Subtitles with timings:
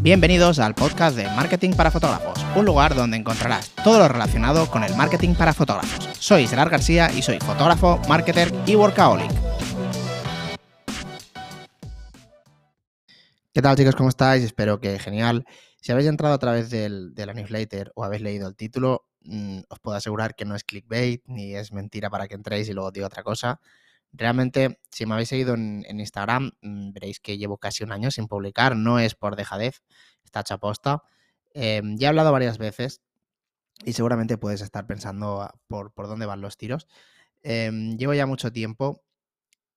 [0.00, 4.84] Bienvenidos al podcast de Marketing para Fotógrafos, un lugar donde encontrarás todo lo relacionado con
[4.84, 6.08] el marketing para fotógrafos.
[6.20, 9.28] Soy Gerard García y soy fotógrafo, marketer y workaholic.
[13.52, 13.96] ¿Qué tal chicos?
[13.96, 14.44] ¿Cómo estáis?
[14.44, 15.44] Espero que genial.
[15.80, 19.62] Si habéis entrado a través del, de la newsletter o habéis leído el título, mm,
[19.68, 22.92] os puedo asegurar que no es clickbait ni es mentira para que entréis y luego
[22.92, 23.60] digo otra cosa.
[24.12, 28.26] Realmente, si me habéis seguido en, Instagram, mm, veréis que llevo casi un año sin
[28.26, 28.76] publicar.
[28.76, 29.82] No es por dejadez,
[30.24, 31.02] está hecha posta.
[31.54, 33.02] Em, ya he hablado varias veces
[33.84, 36.88] y seguramente puedes estar pensando por, dónde van los tiros.
[37.42, 39.02] Em, llevo ya mucho tiempo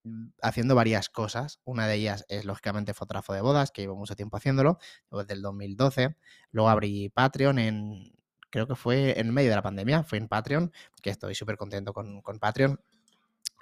[0.03, 1.59] mm, haciendo varias cosas.
[1.65, 4.79] Una de ellas es, lógicamente, fotógrafo de bodas, que llevo mucho tiempo haciéndolo,
[5.11, 6.15] desde el 2012.
[6.51, 8.13] Luego abrí Patreon en,
[8.49, 10.71] creo que fue en medio de la pandemia, fue en Patreon,
[11.01, 12.79] que estoy súper contento con, con Patreon.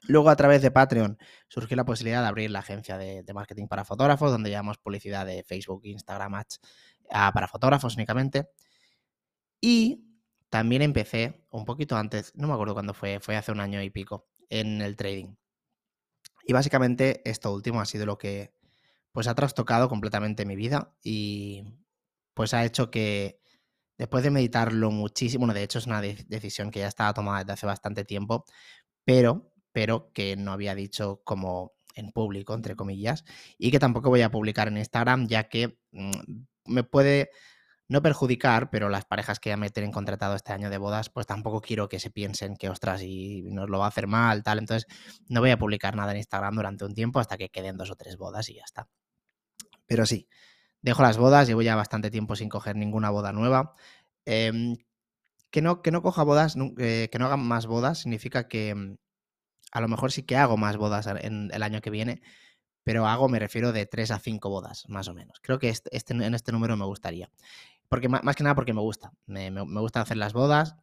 [0.08, 1.17] Luego, a través de Patreon,
[1.48, 5.44] surgió la posibilidad de abrir la agencia de, marketing para fotógrafos, donde llevamos publicidad de
[5.44, 6.41] Facebook, Instagram,
[7.12, 8.50] ah, para fotógrafos únicamente.
[9.61, 10.06] Y
[10.50, 13.89] también empecé un poquito antes, no me acuerdo cuándo fue, fue hace un año y
[13.89, 15.36] pico, en el trading.
[16.45, 18.53] Y básicamente esto último ha sido lo que
[19.11, 21.63] pues ha trastocado completamente mi vida y
[22.34, 23.39] pues ha hecho que
[23.97, 27.53] después de meditarlo muchísimo, bueno, de hecho es una decisión que ya estaba tomada desde
[27.53, 28.45] hace bastante tiempo,
[29.06, 33.25] pero pero que no había dicho como en público, entre comillas,
[33.58, 36.12] y que tampoco voy a publicar en Instagram, ya que mm,
[36.66, 37.30] me puede
[37.90, 41.25] no perjudicar, pero las parejas que ya me tienen contratado este año de bodas, pues
[41.25, 44.59] tampoco quiero que se piensen que, ostras, y nos lo va a hacer mal, tal.
[44.59, 44.86] Entonces,
[45.28, 47.95] no voy a publicar nada en Instagram durante un tiempo hasta que queden dos o
[47.95, 48.88] tres bodas y ya está.
[49.88, 50.30] Pero sí,
[50.81, 53.73] dejo las bodas, llevo ya bastante tiempo sin coger ninguna boda nueva.
[54.25, 54.78] Em,
[55.52, 58.97] que, no, que no coja bodas, eh, que no haga más bodas, significa que, mm,
[59.72, 62.22] a lo mejor sí que hago más bodas en el año que viene,
[62.84, 65.39] pero hago, me refiero, de 3 a 5 bodas, más o menos.
[65.42, 67.30] Creo que este, en este número me gustaría.
[67.88, 69.12] Porque, más que nada porque me gusta.
[69.25, 70.75] Me, gusta hacer las bodas.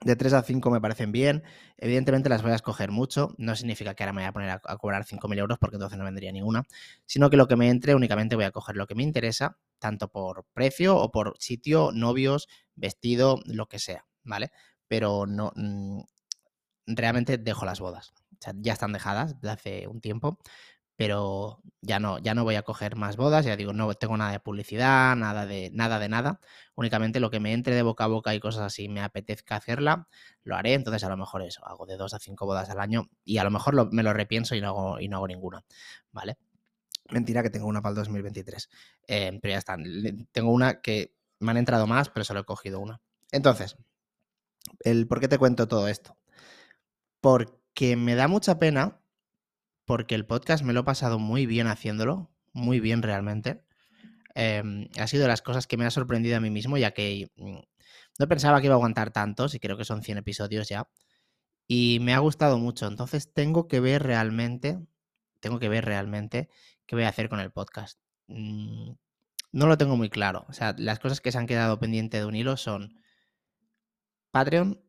[0.00, 1.42] De 3 a 5 me parecen bien.
[1.76, 3.34] Evidentemente las voy a escoger mucho.
[3.36, 6.04] No significa que ahora me voy a poner a, cobrar 5.000 euros porque entonces no
[6.04, 6.64] vendría ninguna.
[7.06, 10.08] Sino que lo que me entre únicamente voy a coger lo que me interesa, tanto
[10.12, 14.04] por precio o por sitio, novios, vestido, lo que sea.
[14.22, 14.52] ¿Vale?
[14.86, 16.00] Pero no, mm,
[16.96, 18.12] realmente dejo las bodas.
[18.56, 20.38] ya están dejadas desde hace un tiempo,
[20.98, 24.32] pero ya no, ya no voy a coger más bodas, ya digo, no tengo nada
[24.32, 26.40] de publicidad, nada de nada de nada,
[26.74, 30.08] únicamente lo que me entre de boca a boca y cosas así me apetezca hacerla,
[30.42, 33.10] lo haré, entonces a lo mejor eso, hago de dos a cinco bodas al año
[33.24, 35.64] y a lo mejor me lo repienso y no hago, y no hago ninguna,
[36.10, 36.36] ¿vale?
[37.10, 38.68] Mentira que tengo una para el 2023,
[39.06, 39.76] eh, pero ya está,
[40.32, 43.00] tengo una que me han entrado más, pero solo he cogido una.
[43.30, 43.76] Entonces,
[44.80, 46.17] el por qué te cuento todo esto
[47.20, 49.00] porque me da mucha pena,
[49.84, 53.64] porque el podcast me lo he pasado muy bien haciéndolo, muy bien realmente.
[54.34, 57.30] Em, ha sido de las cosas que me ha sorprendido a mí mismo, ya que
[57.36, 57.58] mm,
[58.18, 60.88] no pensaba que iba a aguantar tantos, y creo que son 100 episodios ya.
[61.68, 62.86] Y me ha gustado mucho.
[62.88, 64.78] Entonces tengo que ver realmente,
[65.40, 66.48] tengo que ver realmente
[66.86, 68.00] qué voy a hacer con el podcast.
[68.28, 68.92] Mm,
[69.52, 70.46] no lo tengo muy claro.
[70.48, 73.00] O sea, las cosas que se han quedado pendientes de un hilo son
[74.30, 74.80] Patreon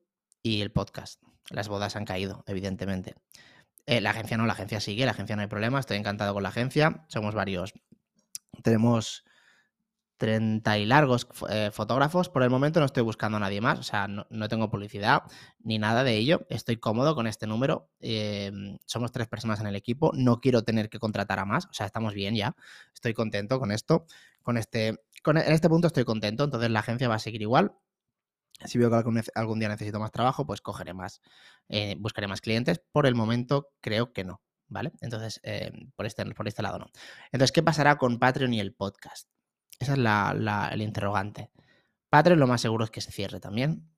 [0.43, 1.21] y el podcast.
[1.49, 3.15] Las bodas han caído, evidentemente.
[3.85, 6.43] Eh, la agencia no, la agencia sigue, la agencia no hay problema, estoy encantado con
[6.43, 7.05] la agencia.
[7.07, 7.73] Somos varios.
[8.61, 9.23] Tenemos
[10.19, 12.29] 30 y largos eh, fotógrafos.
[12.29, 15.23] Por el momento no estoy buscando a nadie más, o sea, no, tengo publicidad
[15.59, 16.45] ni nada de ello.
[16.49, 17.89] Estoy cómodo con este número.
[17.99, 20.11] Em, somos tres personas en el equipo.
[20.13, 22.55] No quiero tener que contratar a más, o sea, estamos bien ya.
[22.93, 24.05] Estoy contento con esto.
[24.43, 27.73] Con este, en este punto estoy contento, entonces la agencia va a seguir igual.
[28.65, 28.95] Si veo que
[29.35, 31.21] algún, día necesito más trabajo, pues cogeré más,
[31.69, 32.81] eh, buscaré más clientes.
[32.91, 34.91] Por el momento creo que no, ¿vale?
[35.01, 36.87] Entonces, eh, por, este, por este lado no.
[37.31, 39.29] Entonces, ¿qué pasará con Patreon y el podcast?
[39.79, 41.51] Esa es la, el interrogante.
[42.09, 43.89] Patreon lo más seguro es que se cierre también.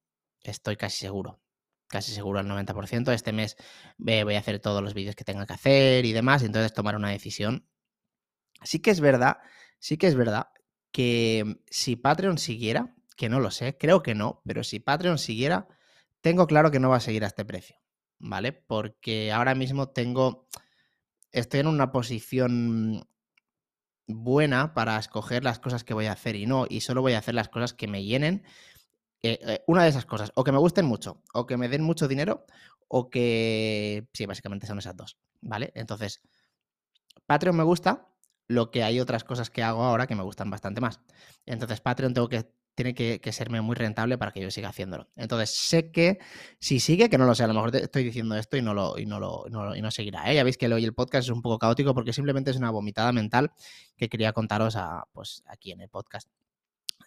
[0.43, 1.41] Estoy casi seguro.
[1.87, 3.11] Casi seguro al 90%.
[3.13, 3.57] Este mes
[3.97, 6.43] voy a hacer todos los vídeos que tenga que hacer y demás.
[6.43, 7.67] Y entonces tomar una decisión.
[8.63, 9.37] Sí que es verdad,
[9.79, 10.49] sí que es verdad
[10.91, 15.67] que si Patreon siguiera, que no lo sé, creo que no, pero si Patreon siguiera,
[16.21, 17.75] tengo claro que no va a seguir a este precio,
[18.17, 18.51] ¿vale?
[18.51, 20.47] Porque ahora mismo tengo,
[21.31, 23.07] estoy en una posición
[24.07, 27.19] buena para escoger las cosas que voy a hacer y no, y solo voy a
[27.19, 28.43] hacer las cosas que me llenen.
[29.21, 31.83] Eh, eh, una de esas cosas, o que me gusten mucho, o que me den
[31.83, 32.47] mucho dinero,
[32.87, 34.07] o que...
[34.13, 35.71] Sí, básicamente son esas dos, ¿vale?
[35.75, 36.23] Entonces,
[37.27, 38.07] Patreon me gusta,
[38.47, 41.01] lo que hay otras cosas que hago ahora que me gustan bastante más.
[41.45, 42.51] Entonces, Patreon tengo que
[42.83, 45.07] tiene que, serme muy rentable para que yo siga haciéndolo.
[45.15, 46.19] Entonces, sé que
[46.59, 48.97] si sigue, que no lo sé, a lo mejor estoy diciendo esto y no lo,
[48.97, 49.45] y no lo,
[49.75, 50.31] y no, seguirá.
[50.31, 50.35] ¿eh?
[50.35, 53.11] Ya veis que hoy el podcast es un poco caótico porque simplemente es una vomitada
[53.11, 53.51] mental
[53.95, 56.27] que quería contaros a, pues, aquí en el podcast.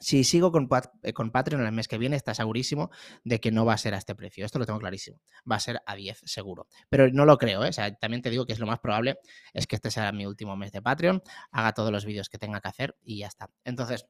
[0.00, 0.68] Si sigo con,
[1.02, 2.90] eh, con, Patreon el mes que viene, está segurísimo
[3.24, 4.44] de que no va a ser a este precio.
[4.44, 5.20] Esto lo tengo clarísimo.
[5.50, 6.66] Va a ser a 10 seguro.
[6.88, 7.68] Pero no lo creo, ¿eh?
[7.68, 9.18] O sea, también te digo que es lo más probable
[9.52, 12.60] es que este sea mi último mes de Patreon, haga todos los vídeos que tenga
[12.60, 13.50] que hacer y ya está.
[13.64, 14.06] Entonces,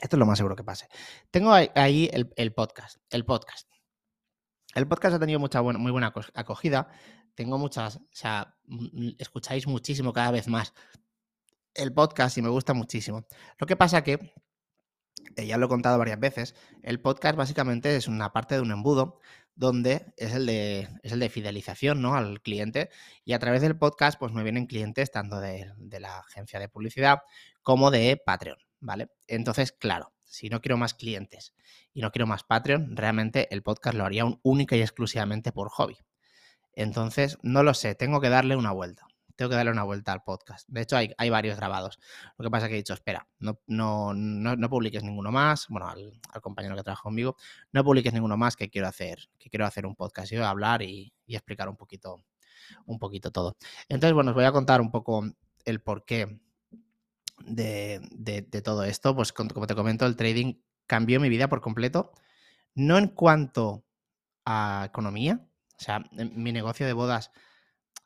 [0.00, 0.88] esto es lo más seguro que pase.
[1.30, 2.96] Tengo ahí el, podcast.
[3.10, 3.68] El podcast.
[4.74, 6.88] El podcast ha tenido mucha muy buena acogida.
[7.34, 8.56] Tengo muchas, o sea,
[9.18, 10.74] escucháis muchísimo cada vez más
[11.74, 13.26] el podcast y me gusta muchísimo.
[13.58, 14.32] Lo que pasa que,
[15.36, 19.20] ya lo he contado varias veces, el podcast básicamente es una parte de un embudo
[19.54, 22.14] donde es el de, es el de fidelización ¿no?
[22.14, 22.88] al cliente
[23.24, 26.68] y a través del podcast pues me vienen clientes tanto de, de la agencia de
[26.68, 27.18] publicidad
[27.62, 28.58] como de Patreon.
[28.80, 29.10] ¿Vale?
[29.26, 31.54] Entonces, claro, si no quiero más clientes
[31.92, 35.68] y no quiero más Patreon, realmente el podcast lo haría un, única y exclusivamente por
[35.70, 35.98] hobby.
[36.72, 39.06] Entonces, no lo sé, tengo que darle una vuelta.
[39.36, 40.68] Tengo que darle una vuelta al podcast.
[40.68, 41.98] De hecho, hay, varios grabados.
[42.36, 45.66] Lo que pasa es que he dicho, espera, no, no, no, publiques ninguno más.
[45.68, 47.36] Bueno, al, compañero que trabaja conmigo,
[47.72, 50.30] no publiques ninguno más que quiero hacer, que quiero hacer un podcast.
[50.30, 52.22] Yo a hablar y, y explicar un poquito,
[52.84, 53.56] un poquito todo.
[53.88, 55.24] Entonces, bueno, os voy a contar un poco
[55.64, 56.38] el por qué
[57.44, 60.54] de, todo esto, pues como te comento, el trading
[60.86, 62.12] cambió mi vida por completo,
[62.74, 63.84] no en cuanto
[64.44, 65.40] a economía,
[65.78, 67.30] o sea, mi negocio de bodas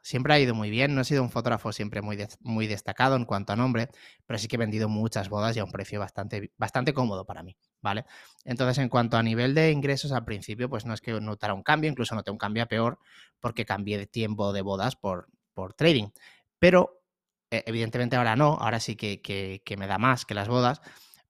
[0.04, 3.24] siempre ha ido muy bien, no he sido un fotógrafo siempre muy, muy destacado en
[3.24, 3.88] cuanto a nombre,
[4.26, 7.42] pero sí que he vendido muchas bodas y a un precio bastante, bastante cómodo para
[7.42, 8.04] mí, ¿vale?
[8.44, 11.62] Entonces, en cuanto a nivel de ingresos al principio, pues no es que notara un
[11.62, 12.98] cambio, incluso noté un cambio a peor
[13.40, 16.08] porque cambié de tiempo de bodas por, por trading,
[16.58, 17.03] pero
[17.66, 20.80] evidentemente ahora no, ahora sí que, me da más que las bodas,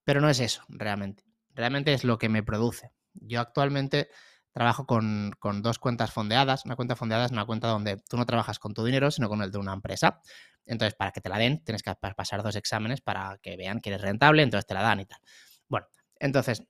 [0.05, 1.25] pero no es eso realmente.
[1.55, 2.91] Realmente es lo que me produce.
[3.15, 4.09] Yo actualmente
[4.53, 5.33] trabajo con,
[5.63, 6.65] dos cuentas fondeadas.
[6.65, 9.43] Una cuenta fondeada es una cuenta donde tú no trabajas con tu dinero, sino con
[9.43, 10.21] el de una empresa.
[10.67, 13.91] Entonces, para que te la den, tienes que pasar dos exámenes para que vean que
[13.91, 15.21] eres rentable, entonces te la dan y tal.
[15.69, 15.87] Bueno,
[16.19, 16.63] entonces,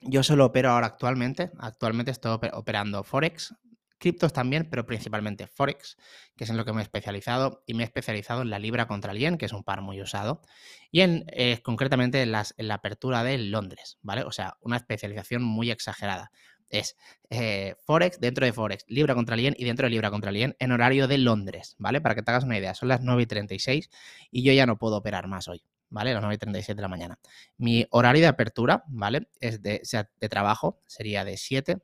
[0.00, 1.50] yo solo opero ahora actualmente.
[1.58, 3.54] Actualmente estoy operando Forex,
[3.98, 5.96] criptos también, pero principalmente Forex,
[6.36, 8.86] que es en lo que me he especializado, y me he especializado en la libra
[8.86, 10.42] contra el yen, que es un par muy usado,
[10.90, 14.22] y en eh, concretamente en, la apertura de Londres, ¿vale?
[14.22, 16.30] O sea, una especialización muy exagerada.
[16.68, 16.96] Es
[17.30, 20.72] eh, Forex dentro de Forex, libra contra el y dentro de libra contra el en
[20.72, 22.00] horario de Londres, ¿vale?
[22.00, 23.90] Para que te hagas una idea, son las 9 y 36
[24.30, 25.62] y yo ya no puedo operar más hoy.
[25.90, 26.12] ¿vale?
[26.12, 27.18] Las 9 y 37 de la mañana.
[27.56, 29.28] Mi horario de apertura, ¿vale?
[29.40, 29.80] Es de,
[30.20, 31.78] de trabajo, sería de 7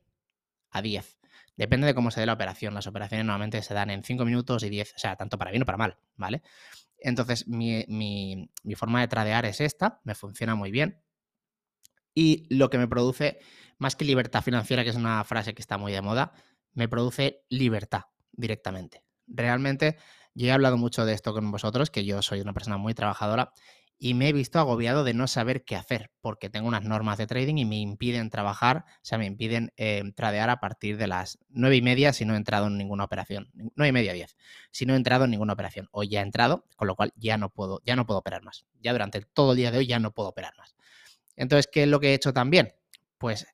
[0.71, 1.20] a 10.
[1.61, 2.73] Depende de cómo se dé la operación.
[2.73, 5.63] Las operaciones normalmente se dan en 5 minutos y 10, o sea, tanto para bien
[5.63, 6.41] o para mal, ¿vale?
[6.97, 11.03] Entonces, mi, forma de tradear es esta, me funciona muy bien.
[12.15, 13.41] Y lo que me produce,
[13.77, 16.33] más que libertad financiera, que es una frase que está muy de moda,
[16.73, 19.05] me produce libertad directamente.
[19.27, 19.99] Realmente,
[20.33, 23.53] yo he hablado mucho de esto con vosotros, que yo soy una persona muy trabajadora
[24.03, 27.27] y me he visto agobiado de no saber qué hacer, porque tengo unas normas de
[27.27, 31.39] trading y me impiden trabajar, o sea, me impiden eh, tradear a partir de las
[31.51, 34.37] nueve y media si no he entrado en ninguna operación, nueve y media, diez,
[34.71, 37.37] si no he entrado en ninguna operación, o ya he entrado, con lo cual ya
[37.37, 39.99] no puedo, ya no puedo operar más, ya durante todo el día de hoy ya
[40.01, 40.75] no puedo operar más.
[41.37, 42.73] Entonces, ¿qué es lo que he hecho también?
[43.19, 43.47] Pues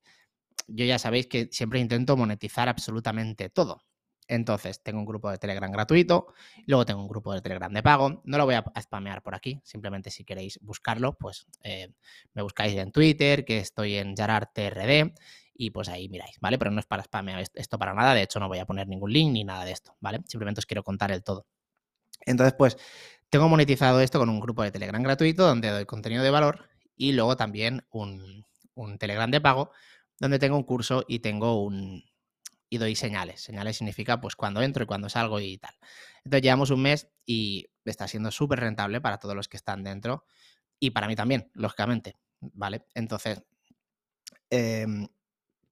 [0.69, 3.83] yo ya sabéis que siempre intento monetizar absolutamente todo.
[4.29, 6.27] Entonces, tengo un grupo de Telegram gratuito,
[6.67, 8.23] luego tengo un grupo de Telegram de pago.
[8.25, 11.93] No lo voy a spamear por aquí, simplemente si queréis buscarlo, pues eh,
[12.35, 15.15] me buscáis en Twitter, que estoy en JararTRD,
[15.55, 16.59] y pues ahí miráis, ¿vale?
[16.59, 19.13] Pero no es para spamear esto para nada, de hecho no voy a poner ningún
[19.13, 20.21] link ni nada de esto, ¿vale?
[20.27, 21.47] Simplemente os quiero contar el todo.
[22.27, 22.77] Entonces, pues
[23.31, 27.13] tengo monetizado esto con un grupo de Telegram gratuito donde doy contenido de valor y
[27.13, 28.45] luego también un
[28.99, 29.71] Telegram de pago
[30.19, 32.03] donde tengo un curso y tengo un,
[32.69, 33.41] y doy señales.
[33.41, 35.75] Señales significa pues cuando entro y cuando salgo y tal.
[36.25, 40.25] Entonces llevamos un mes y está siendo súper rentable para todos los que están dentro
[40.79, 42.85] y para mí también, lógicamente, ¿vale?
[42.95, 43.43] Entonces,
[44.51, 45.09] em,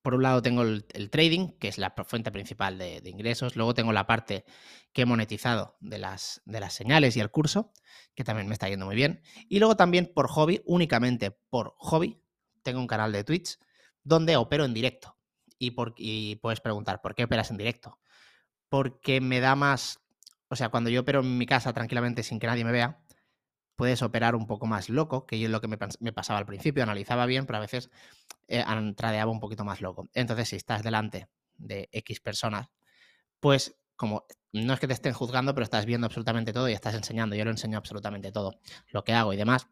[0.02, 3.56] por un lado tengo el, trading, que es la fuente principal de, ingresos.
[3.56, 4.44] Luego tengo la parte
[4.92, 7.72] que he monetizado de las, de las señales y el curso,
[8.14, 9.22] que también me está yendo muy bien.
[9.48, 12.20] Y luego también por hobby, únicamente por hobby,
[12.62, 13.58] tengo un canal de Twitch
[14.02, 15.16] donde opero en directo
[15.58, 17.98] y, puedes preguntar, ¿por qué operas en directo?
[18.68, 20.00] Porque me da más,
[20.48, 23.00] o sea, cuando yo opero en mi casa tranquilamente sin que nadie me vea,
[23.76, 26.82] puedes operar un poco más loco, que yo es lo que me, pasaba al principio,
[26.82, 27.90] analizaba bien, pero a veces
[28.48, 28.64] eh,
[28.96, 30.08] tradeaba un poquito más loco.
[30.14, 32.68] Entonces, si estás delante de X personas,
[33.40, 36.94] pues como no es que te estén juzgando, pero estás viendo absolutamente todo y estás
[36.94, 37.36] enseñando.
[37.36, 39.68] Yo lo enseño absolutamente todo, lo que hago y demás.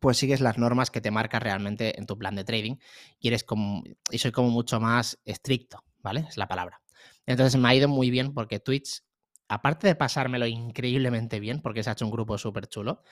[0.00, 2.76] Pues sigues las normas que te marcas realmente en tu plan de trading
[3.18, 6.26] y eres como, y soy como mucho más estricto, ¿vale?
[6.28, 6.82] Es la palabra.
[7.26, 9.02] Entonces me ha ido muy bien porque Twitch,
[9.48, 13.02] aparte de pasármelo increíblemente bien, porque se ha hecho un grupo súper chulo,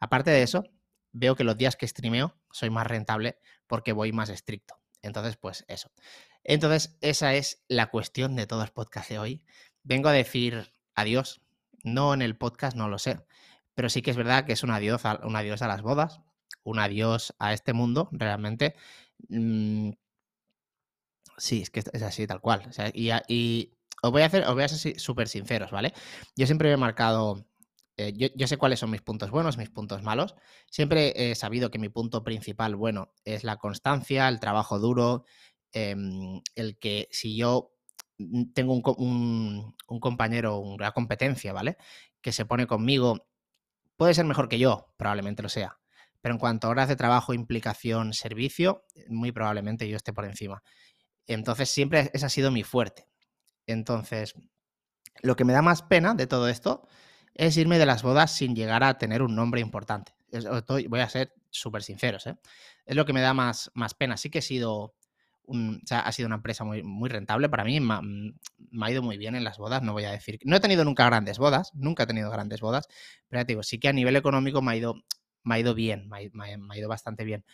[0.00, 0.64] aparte de eso,
[1.12, 4.76] veo que los días que streameo soy más rentable porque voy más estricto.
[5.02, 5.90] Entonces, pues eso.
[6.44, 9.44] Entonces, esa es la cuestión de todo el podcast de hoy.
[9.82, 11.40] Vengo a decir adiós.
[11.84, 13.20] No en el podcast, no lo sé.
[13.74, 16.20] Pero sí que es verdad que es un adiós a, un adiós a las bodas,
[16.64, 18.74] un adiós a este mundo, realmente.
[19.28, 19.90] Mm,
[21.36, 22.70] sí, es que es así, tal cual.
[22.94, 23.72] y,
[24.02, 25.92] os voy a hacer, os voy a ser súper sinceros, ¿vale?
[26.36, 27.46] Yo siempre he marcado.
[27.96, 30.36] Eh, yo, sé cuáles son mis puntos buenos, mis puntos malos.
[30.70, 35.24] Siempre he sabido que mi punto principal bueno es la constancia, el trabajo duro,
[35.72, 37.72] em, el que si yo
[38.54, 41.76] tengo un, un, compañero, una competencia, ¿vale?
[42.20, 43.26] Que se pone conmigo,
[43.96, 45.78] puede ser mejor que yo, probablemente lo sea.
[46.28, 50.62] Pero en cuanto a horas de trabajo, implicación, servicio, muy probablemente yo esté por encima.
[51.26, 53.08] Entonces, siempre ese ha sido mi fuerte.
[53.66, 54.34] Entonces,
[55.22, 56.86] lo que me da más pena de todo esto
[57.32, 60.12] es irme de las bodas sin llegar a tener un nombre importante.
[60.30, 62.36] voy a ser súper sinceros, ¿eh?
[62.84, 64.18] Es lo que me da más, más pena.
[64.18, 64.98] Sí que he sido
[65.90, 68.34] ha sido una empresa muy, rentable para mí, mm,
[68.70, 70.38] me ha, ido muy bien en las bodas, no voy a decir.
[70.44, 72.86] No he tenido nunca grandes bodas, nunca he tenido grandes bodas,
[73.28, 74.94] pero ya te digo, sí que a nivel económico me ha ido,
[75.48, 77.44] me ha ido bien, me ha, ido bastante bien.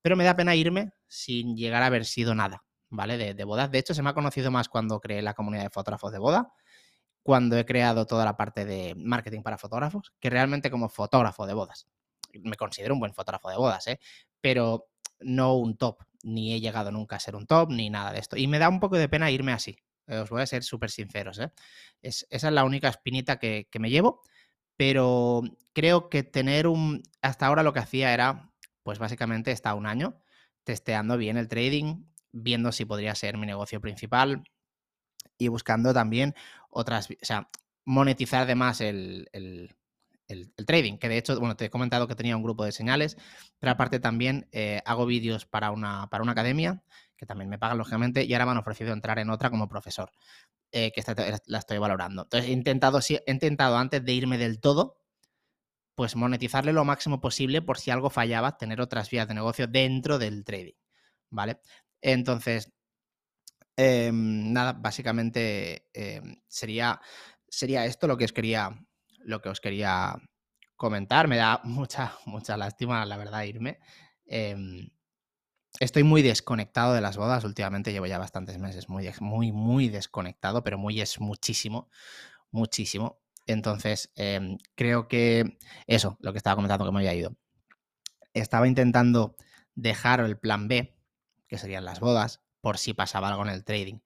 [0.00, 3.16] Pero me da pena irme sin llegar a haber sido nada, ¿vale?
[3.16, 3.70] De, de bodas.
[3.70, 6.52] De hecho, se me ha conocido más cuando creé la comunidad de fotógrafos de boda,
[7.22, 11.54] cuando he creado toda la parte de marketing para fotógrafos, que realmente como fotógrafo de
[11.54, 11.86] bodas.
[12.42, 14.00] Me considero un buen fotógrafo de bodas, ¿eh?
[14.40, 14.88] Pero
[15.20, 18.36] no un top, ni he llegado nunca a ser un top, ni nada de esto.
[18.36, 19.76] Y me da un poco de pena irme así.
[20.06, 21.38] Eh, os voy a ser súper sinceros.
[21.38, 21.50] ¿eh?
[22.00, 24.22] Es, esa es la única espinita que, me llevo,
[24.82, 25.42] pero
[25.74, 27.04] creo que tener un...
[27.20, 28.50] Hasta ahora lo que hacía era,
[28.82, 30.20] pues básicamente está un año
[30.64, 34.42] testeando bien el trading, viendo si podría ser mi negocio principal
[35.38, 36.34] y buscando también
[36.68, 37.48] otras, o sea,
[37.84, 39.76] monetizar además el, el,
[40.66, 43.16] trading, que de hecho, bueno, te he comentado que tenía un grupo de señales,
[43.60, 46.82] pero aparte también eh, hago vídeos para una, para una academia,
[47.22, 50.10] que también me pagan lógicamente, y ahora me han ofrecido entrar en otra como profesor,
[50.72, 51.04] eh, que
[51.46, 52.22] la estoy valorando.
[52.22, 52.98] Entonces he intentado,
[53.28, 54.96] intentado antes de irme del todo,
[55.94, 60.18] pues monetizarle lo máximo posible por si algo fallaba, tener otras vías de negocio dentro
[60.18, 60.74] del trading,
[61.30, 61.60] ¿vale?
[62.00, 62.72] Entonces,
[63.76, 67.00] em, nada, básicamente em, sería,
[67.48, 68.70] sería esto lo que os quería
[69.24, 70.16] lo que os quería
[70.76, 71.28] comentar.
[71.28, 73.78] Me da mucha, mucha lástima, la verdad, irme.
[74.26, 74.90] Em,
[75.80, 77.44] estoy muy desconectado de las bodas.
[77.44, 81.88] Últimamente llevo ya bastantes meses muy, muy, muy desconectado, pero muy es muchísimo,
[82.50, 83.20] muchísimo.
[83.46, 87.36] Entonces, em, creo que eso, lo que estaba comentando que me había ido.
[88.34, 89.36] Estaba intentando
[89.74, 90.96] dejar el plan B,
[91.48, 94.00] que serían las bodas, por si pasaba algo en el trading.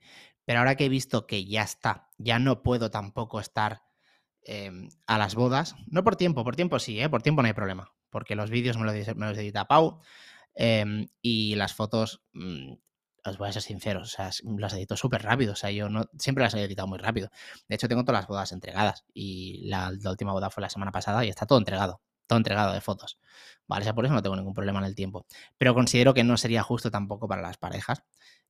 [0.44, 3.82] Pero ahora que he visto que ya está, ya no puedo tampoco estar
[4.49, 5.75] Em, a las bodas.
[5.88, 7.08] No por tiempo, por tiempo sí, ¿eh?
[7.08, 10.00] por tiempo no hay problema, porque los vídeos me los, edita Pau
[10.57, 12.75] em, y las fotos, mm,
[13.25, 16.05] os voy a ser sincero, o sea, las edito súper rápido, o sea, yo no,
[16.19, 17.31] siempre las he editado muy rápido.
[17.69, 21.25] De hecho, tengo todas las bodas entregadas y la, última boda fue la semana pasada
[21.25, 23.19] y está todo entregado, todo entregado de fotos.
[23.67, 25.27] Vale, sea, por eso no tengo ningún problema en el tiempo.
[25.59, 28.05] Pero considero que no sería justo tampoco para las parejas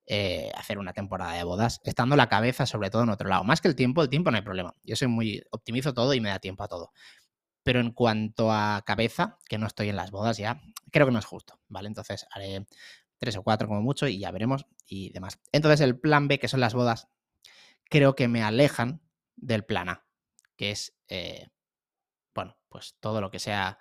[0.08, 3.44] eh, hacer una temporada de bodas, estando la cabeza sobre todo en otro lado.
[3.44, 4.74] Más que el tiempo, el tiempo no hay problema.
[4.84, 6.92] Yo soy muy, optimizo todo y me da tiempo a todo.
[7.66, 11.18] Pero en cuanto a cabeza, que no estoy en las bodas ya, creo que no
[11.18, 11.88] es justo, ¿vale?
[11.88, 12.64] Entonces haré
[13.18, 15.40] tres o cuatro como mucho y ya veremos y demás.
[15.50, 17.08] Entonces el plan B, que son las bodas,
[17.90, 19.02] creo que me alejan
[19.34, 20.06] del plan A,
[20.54, 21.48] que es, eh,
[22.36, 23.80] bueno, pues todo lo que sea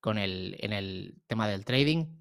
[0.00, 2.18] con el, en el tema del trading,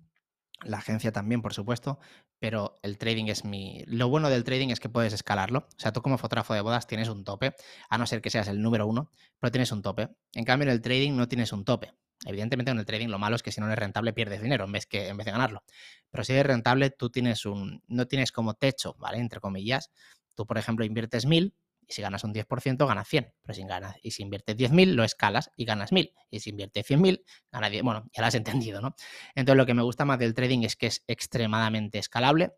[0.61, 1.99] la agencia también, por supuesto,
[2.43, 3.85] pero el trading es mi...
[3.87, 5.59] Lo bueno del trading es que puedes escalarlo.
[5.59, 7.55] O sea, tú como fotógrafo de bodas tienes un tope,
[7.87, 9.09] a no ser que seas el número uno,
[9.39, 10.09] pero tienes un tope.
[10.33, 11.93] En cambio, en el trading no tienes un tope.
[12.25, 14.73] Evidentemente, en el trading lo malo es que si no eres rentable pierdes dinero en
[14.73, 15.63] vez, que, en vez de ganarlo.
[16.11, 17.81] Pero si eres rentable, tú tienes un...
[17.87, 19.19] no tienes como techo, ¿vale?
[19.19, 19.89] Entre comillas.
[20.35, 21.55] Tú, por ejemplo, inviertes mil
[21.87, 23.33] y si ganas un 10%, ganas 100.
[23.41, 26.13] Pero si ganas, y si inviertes 10.000, lo escalas y ganas 1.000.
[26.29, 27.83] Y si inviertes 100.000, ganas 10.
[27.83, 28.95] Bueno, ya lo has entendido, ¿no?
[29.35, 32.53] Entonces, lo que me gusta más del trading es que es extremadamente escalable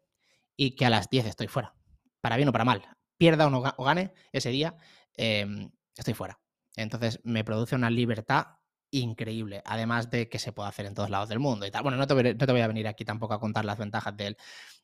[0.56, 1.76] y que a las 10 estoy fuera.
[2.22, 2.84] Para bien o para mal.
[3.18, 4.76] Pierda o, no, gane ese día,
[5.14, 6.40] em, estoy fuera.
[6.76, 8.48] Entonces, me produce una libertad
[8.92, 11.84] increíble, además de que se puede hacer en todos lados del mundo y tal.
[11.84, 14.38] Bueno, no te, voy a venir aquí tampoco a contar las ventajas del,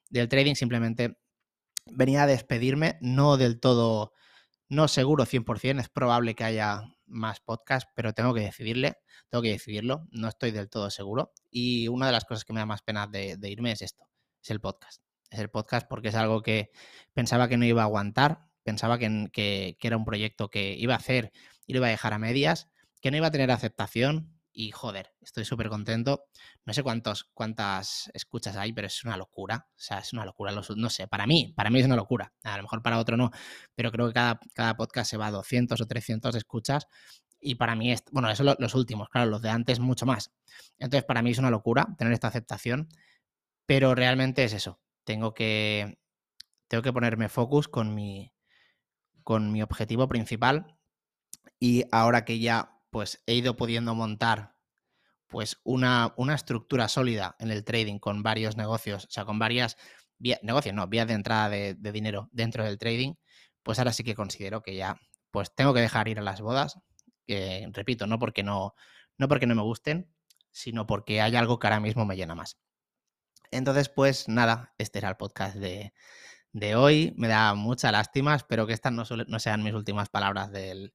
[0.09, 1.17] del trading, simplemente
[1.85, 4.13] venía a despedirme, no del todo
[4.71, 8.99] no seguro 100%, es probable que haya más podcast, pero tengo que decidirle,
[9.29, 11.33] tengo que decidirlo, no estoy del todo seguro.
[11.49, 14.07] Y una de las cosas que me da más pena de, irme es esto,
[14.41, 15.03] es el podcast.
[15.29, 16.71] Es el podcast porque es algo que
[17.11, 20.97] pensaba que no iba a aguantar, pensaba que, que era un proyecto que iba a
[20.97, 21.33] hacer
[21.67, 22.69] y lo iba a dejar a medias,
[23.01, 26.25] que no iba a tener aceptación, y joder, estoy súper contento.
[26.65, 29.67] No sé cuántos, cuántas escuchas hay, pero es una locura.
[29.69, 30.51] O sea, es una locura.
[30.51, 32.33] no sé, para mí, para mí es una locura.
[32.43, 33.31] A lo mejor para otro no,
[33.75, 36.87] pero creo que cada, cada podcast se va a 200 o 300 escuchas.
[37.39, 40.31] Y para mí, bueno, eso los últimos, claro, los de antes mucho más.
[40.77, 42.89] Entonces, para mí es una locura tener esta aceptación,
[43.65, 44.79] pero realmente es eso.
[45.05, 45.97] Tengo que,
[46.67, 48.31] tengo que ponerme focus con mi,
[49.23, 50.77] con mi objetivo principal.
[51.59, 54.55] Y ahora que ya pues he ido pudiendo montar
[55.27, 59.77] pues una, una, estructura sólida en el trading con varios negocios, o sea, con varias
[60.43, 63.13] negocios, no, vías de entrada de, dinero dentro del trading,
[63.63, 64.99] pues ahora sí que considero que ya
[65.31, 66.79] pues tengo que dejar ir a las bodas,
[67.25, 68.75] que repito, no porque no,
[69.17, 70.13] no porque no me gusten,
[70.51, 72.57] sino porque hay algo que ahora mismo me llena más.
[73.51, 75.93] Entonces, pues nada, este era el podcast de,
[76.53, 77.13] de hoy.
[77.17, 80.93] Me da mucha lástima, espero que estas no, no sean mis últimas palabras del,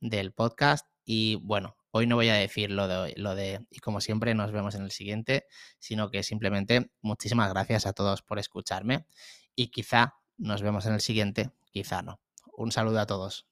[0.00, 0.86] del podcast.
[1.10, 4.52] Y bueno, hoy no voy a decir lo de, lo de, y como siempre nos
[4.52, 5.46] vemos en el siguiente,
[5.78, 9.06] sino que simplemente muchísimas gracias a todos por escucharme
[9.56, 12.20] y quizá nos vemos en el siguiente, quizá no.
[12.52, 13.47] Un saludo a todos.